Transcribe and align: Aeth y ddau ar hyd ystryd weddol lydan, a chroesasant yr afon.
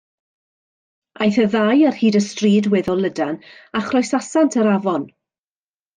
Aeth 1.25 1.37
y 1.43 1.45
ddau 1.55 1.83
ar 1.89 1.99
hyd 1.99 2.17
ystryd 2.21 2.71
weddol 2.73 3.05
lydan, 3.07 3.37
a 3.81 3.83
chroesasant 3.91 4.59
yr 4.63 4.71
afon. 4.79 5.05